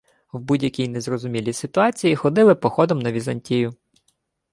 В 0.33 0.39
будь-якій 0.39 0.87
незрозумілій 0.87 1.53
ситуації 1.53 2.15
ходили 2.15 2.55
походом 2.55 2.99
на 2.99 3.11
Візантію. 3.11 3.73